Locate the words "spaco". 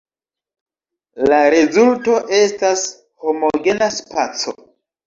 4.03-4.61